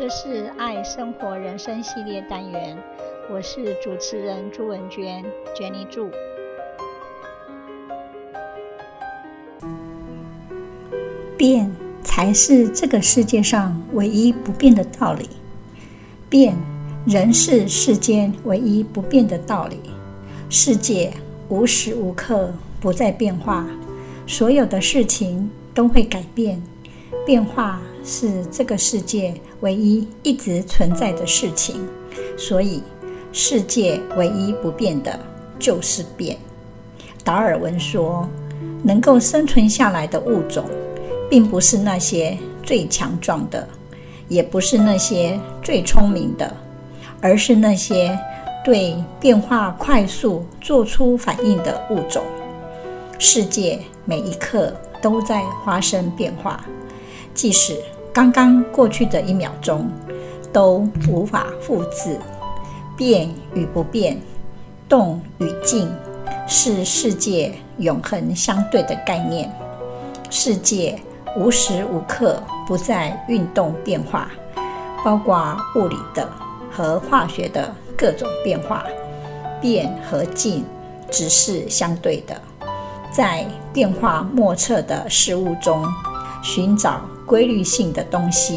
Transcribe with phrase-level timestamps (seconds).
[0.00, 2.74] 这是爱生活人生系列单元，
[3.30, 5.22] 我是主持人朱文娟
[5.54, 6.10] ，Jenny 朱。
[11.36, 11.70] 变
[12.02, 15.28] 才是这个世界上唯一不变的道理，
[16.30, 16.56] 变
[17.06, 19.82] 仍是世间唯一不变的道理。
[20.48, 21.12] 世界
[21.50, 23.66] 无时无刻不在变化，
[24.26, 26.62] 所有的事情都会改变，
[27.26, 31.86] 变化是这个世界唯一一直存在的事情，
[32.36, 32.82] 所以
[33.32, 35.18] 世界唯一不变的
[35.58, 36.36] 就是变。
[37.22, 38.28] 达尔文说，
[38.82, 40.64] 能够生存下来的物种，
[41.28, 43.68] 并不是那些最强壮的，
[44.28, 46.56] 也不是那些最聪明的，
[47.20, 48.18] 而是那些
[48.64, 52.24] 对变化快速做出反应的物种。
[53.18, 56.64] 世界每一刻都在发生变化，
[57.34, 57.78] 即使
[58.12, 59.90] 刚刚过去的一秒钟
[60.52, 62.18] 都无法复制。
[62.96, 64.20] 变与不变，
[64.86, 65.90] 动与静，
[66.46, 69.50] 是世界永恒相对的概念。
[70.28, 70.98] 世界
[71.34, 74.30] 无时无刻不在运动变化，
[75.02, 76.28] 包括物理的
[76.70, 78.84] 和化学的各种变化。
[79.62, 80.62] 变和静
[81.10, 82.38] 只是相对的，
[83.10, 85.82] 在变化莫测的事物中
[86.42, 88.56] 寻找规律性的东西，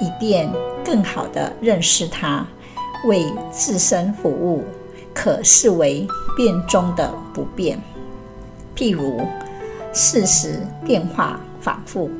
[0.00, 0.50] 以便
[0.84, 2.46] 更好地认识它，
[3.06, 4.64] 为自身服务，
[5.14, 7.80] 可视为变中的不变。
[8.74, 9.20] 譬如，
[9.92, 12.10] 四时变化反复，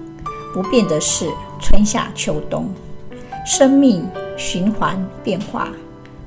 [0.54, 2.64] 不变的是春夏秋冬；
[3.44, 5.68] 生命循环变化，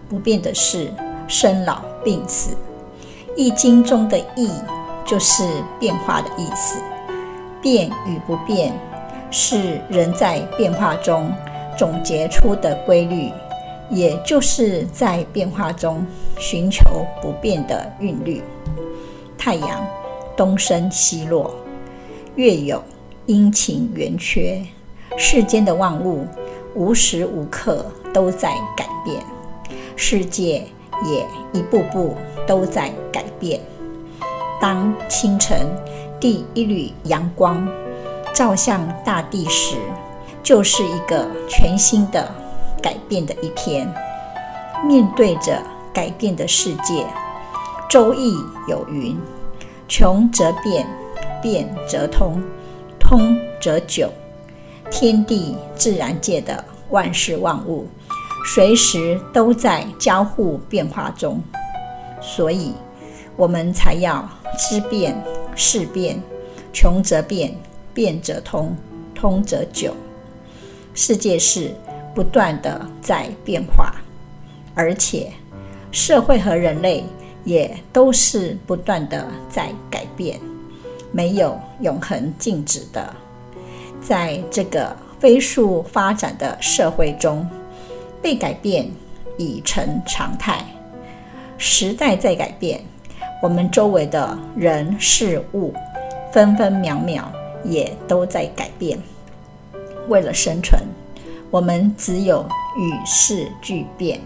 [0.08, 0.92] 不变的是
[1.28, 2.54] 生老病死。
[3.36, 4.52] 《易经》中的“易”
[5.06, 5.44] 就是
[5.80, 6.78] 变化的意思。
[7.62, 8.74] 变与不变，
[9.32, 11.32] 是人在变化中
[11.78, 13.30] 总结出的规律。
[13.92, 16.06] 也就是在变化中
[16.38, 16.84] 寻求
[17.24, 18.40] 不变的韵律。
[19.36, 19.84] 太阳
[20.38, 21.56] 东升西落，
[22.36, 22.80] 月有
[23.26, 24.62] 阴晴圆缺，
[25.18, 26.28] 世间的万物
[26.76, 27.84] 无时无刻
[28.14, 29.24] 都在改变，
[29.96, 30.64] 世界
[31.08, 32.16] 也一步步
[32.46, 33.60] 都在改变。
[34.62, 35.66] 当清晨
[36.20, 37.68] 第一缕阳光
[38.34, 39.78] 照向大地时，
[40.44, 42.30] 就是一个全新的。
[42.82, 43.94] 改变的一天，
[44.86, 45.62] 面对着
[45.94, 47.04] 改变的世界，
[47.90, 48.34] 《周易》
[48.70, 49.20] 有云
[49.90, 50.88] ：“穷则变，
[51.42, 52.42] 变则通，
[52.98, 54.10] 通则久。”
[54.90, 57.86] 天地自然界的万事万物，
[58.46, 61.42] 随时都在交互变化中，
[62.22, 62.74] 所以
[63.36, 64.26] 我们才要
[64.58, 65.22] 知变、
[65.60, 66.20] 事变，
[66.74, 67.54] 穷则变，
[67.94, 68.76] 变则通，
[69.14, 69.94] 通则久。
[70.96, 71.72] 世界是。
[72.16, 73.94] 不断的在变化，
[74.74, 75.32] 而且
[75.92, 77.04] 社会和人类
[77.46, 80.38] 也都是不断的在改变，
[81.12, 83.16] 没有永恒静止的。
[84.02, 87.48] 在这个飞速发展的社会中，
[88.22, 88.90] 被改变
[89.38, 90.66] 已成常态。
[91.60, 92.82] 时代在改变，
[93.42, 95.74] 我们周围的人事物
[96.32, 97.32] 分分秒秒
[97.64, 99.00] 也都在改变。
[100.08, 100.82] 为了生存。
[101.52, 102.46] 我们只有
[102.78, 104.22] 与世俱变，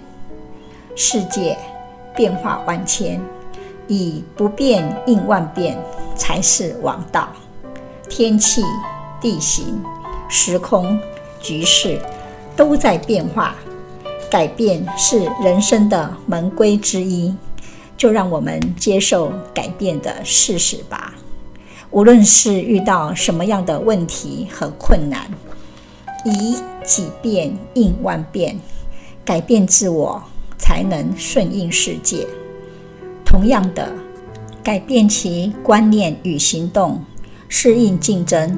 [0.94, 1.58] 世界
[2.14, 3.18] 变化万千，
[3.88, 5.78] 以不变应万变
[6.18, 7.30] 才是王道。
[8.10, 8.62] 天气、
[9.22, 9.82] 地形、
[10.28, 11.00] 时空、
[11.40, 11.98] 局势
[12.58, 13.56] 都在变化，
[14.30, 17.34] 改变是人生的门规之一，
[17.98, 21.14] 就让我们接受改变的事实吧。
[21.92, 25.28] 无论是遇到什么样的问题和困难。
[26.26, 26.56] 以
[26.86, 28.58] 己变应万变，
[29.26, 30.24] 改变自我，
[30.58, 32.26] 才能顺应世界。
[33.26, 33.92] 同样的，
[34.64, 37.04] 改变其观念与行动，
[37.50, 38.58] 适应竞争，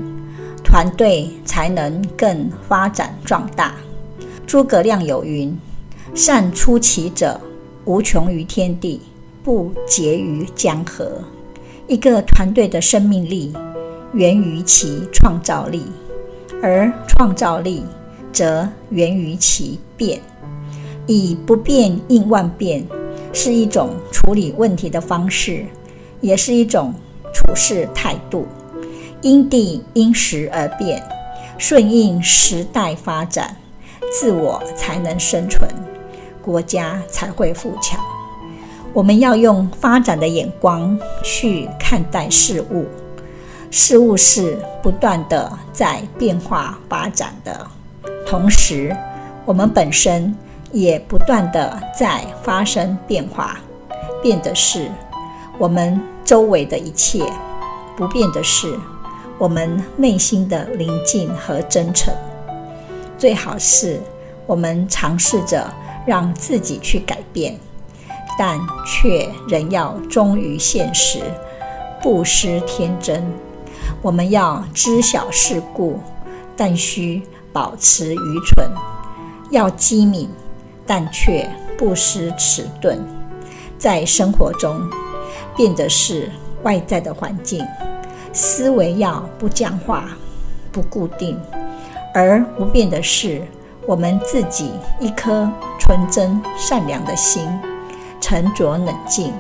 [0.64, 3.74] 团队才能更发展壮大。
[4.46, 5.58] 诸葛亮有云
[6.14, 7.42] ：“善出奇者，
[7.86, 9.02] 无穷于天地，
[9.46, 11.22] 不竭于江河。”
[11.88, 13.54] 一个团队的生命力，
[14.12, 15.86] 源于其创造力。
[16.64, 17.84] 而创造力
[18.34, 20.20] 则源于其变，
[21.06, 22.84] 以不变应万变，
[23.32, 25.64] 是一种处理问题的方式，
[26.22, 26.92] 也是一种
[27.32, 28.48] 处事态度。
[29.22, 31.04] 因地因时而变，
[31.60, 33.56] 顺应时代发展，
[34.12, 35.70] 自我才能生存，
[36.42, 38.00] 国家才会富强。
[38.96, 42.86] 我们要用发展的眼光去看待事物。
[43.70, 47.68] 事物是不断的在变化发展的，
[48.26, 48.96] 同时
[49.44, 50.34] 我们本身
[50.72, 53.60] 也不断的在发生变化。
[54.24, 54.90] 变的是
[55.58, 57.22] 我们周围的一切，
[57.98, 58.80] 不变的是
[59.38, 62.14] 我们内心的宁静和真诚。
[63.18, 64.00] 最好是
[64.46, 65.70] 我们尝试着
[66.06, 67.60] 让自己去改变，
[68.38, 71.20] 但却仍要忠于现实，
[72.02, 73.26] 不失天真。
[74.02, 76.00] 我们要知晓世故，
[76.56, 77.22] 但需
[77.54, 78.68] 保持愚蠢；
[79.50, 80.30] 要机敏，
[80.86, 83.00] 但却不失迟钝。
[83.78, 84.90] 在生活中，
[85.56, 86.30] 变的是
[86.64, 87.66] 外在的环境，
[88.34, 90.10] 思维要不僵化、
[90.72, 91.40] 不固定。
[92.14, 93.42] 而不变的是
[93.86, 94.72] 我们自己
[95.02, 97.46] 一颗纯真善良的心，
[98.28, 99.32] 沉着冷静，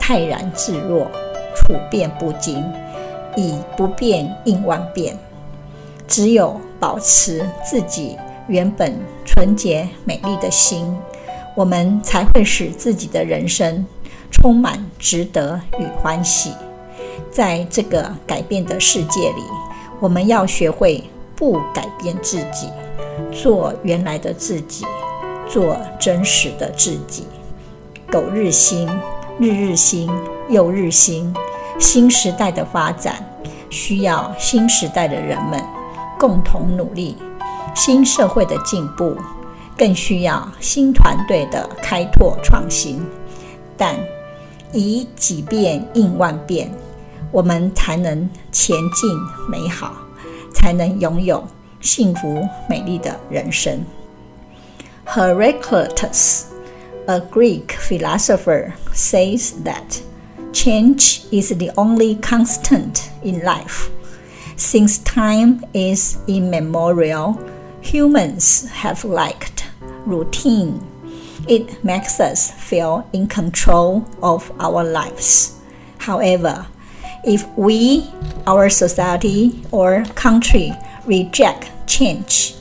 [0.00, 1.06] 泰然自若，
[1.54, 2.64] 处变不惊，
[3.36, 5.14] 以不变应万变。
[6.08, 8.16] 只有保持自己
[8.48, 10.96] 原本纯洁美丽的心，
[11.54, 13.84] 我们才会使自己的人生
[14.30, 16.52] 充满值得与欢喜。
[17.30, 19.42] 在这个改变的世界里，
[20.00, 21.04] 我们要学会。
[21.34, 22.68] 不改变自己，
[23.32, 24.84] 做原来的自己，
[25.48, 27.26] 做真实的自己。
[28.12, 28.86] 苟日新，
[29.38, 30.06] 日日新，
[30.50, 31.34] 又日新。
[31.80, 33.24] 新时代的发展
[33.70, 35.58] 需要新时代的人们
[36.18, 37.16] 共同努力，
[37.74, 39.16] 新社会的进步
[39.78, 43.02] 更需要新团队的开拓创新。
[43.78, 43.96] 但
[44.72, 46.70] 以几变应万变，
[47.30, 49.10] 我们才能前进
[49.48, 49.94] 美好。
[50.54, 51.42] 才能拥有
[51.80, 53.82] 幸福美丽的人生。
[55.06, 56.42] Heraclitus,
[57.08, 60.02] a Greek philosopher, says that
[60.52, 63.90] change is the only constant in life.
[64.56, 67.40] Since time is immemorial,
[67.80, 69.66] humans have liked
[70.06, 70.86] routine.
[71.48, 75.58] It makes us feel in control of our lives.
[75.98, 76.66] However,
[77.24, 78.10] if we,
[78.46, 80.72] our society or country
[81.06, 82.54] reject change,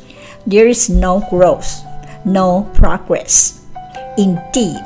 [0.48, 1.84] there is no growth,
[2.26, 3.61] no progress.
[4.18, 4.86] Indeed,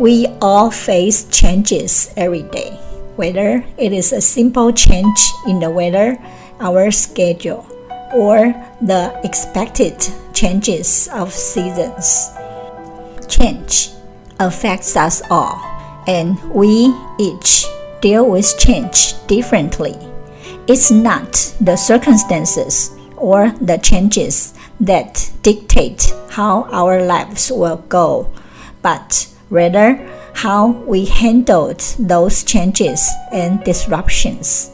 [0.00, 2.70] we all face changes every day,
[3.16, 6.18] whether it is a simple change in the weather,
[6.60, 7.66] our schedule,
[8.14, 12.30] or the expected changes of seasons.
[13.28, 13.90] Change
[14.40, 15.60] affects us all,
[16.06, 17.66] and we each
[18.00, 19.94] deal with change differently.
[20.66, 28.30] It's not the circumstances or the changes that dictate how our lives will go,
[28.84, 29.96] but rather
[30.34, 34.70] how we handled those changes and disruptions.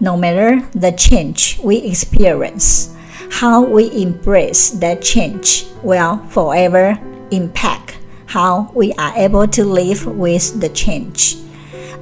[0.00, 2.94] No matter the change we experience,
[3.30, 7.00] how we embrace that change will forever
[7.30, 11.36] impact how we are able to live with the change.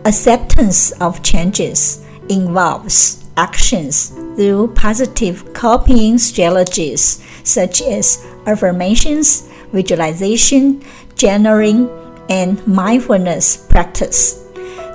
[0.04, 10.81] Acceptance of changes involves actions through positive coping strategies such as affirmations, visualization,
[11.14, 11.87] journaling,
[12.28, 14.43] and mindfulness practice.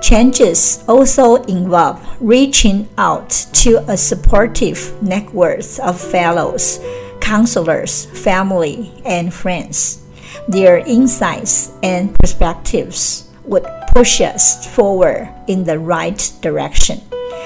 [0.02, 6.80] Changes also involve reaching out to a supportive network of fellows,
[7.20, 10.02] counselors, family, and friends.
[10.48, 17.00] Their insights and perspectives would push us forward in the right direction.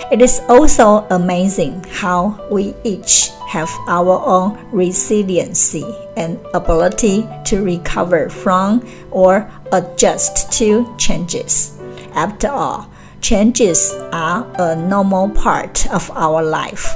[0.09, 5.85] It is also amazing how we each have our own resiliency
[6.17, 11.77] and ability to recover from or adjust to changes.
[12.15, 12.89] After all,
[13.21, 16.87] changes are a normal part of our life.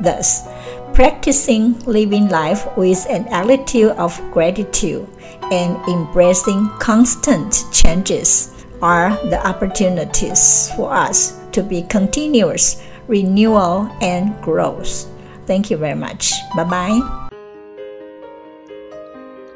[0.00, 0.48] Thus,
[0.94, 5.06] practicing living life with an attitude of gratitude
[5.52, 15.06] and embracing constant changes are the opportunities for us to be continuous renewal and growth.
[15.46, 16.32] Thank you very much.
[16.56, 17.02] Bye bye.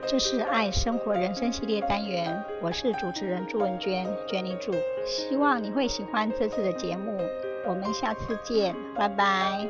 [0.07, 4.73] 这是爱生活人生系列单元，我是主持人朱文娟，Jenny 朱。
[5.05, 7.19] 希望你会喜欢这次的节目，
[7.67, 9.69] 我们下次见，拜拜。